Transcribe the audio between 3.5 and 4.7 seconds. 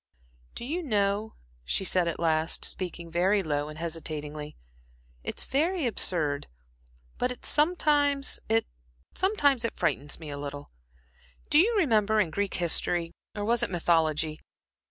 and hesitatingly,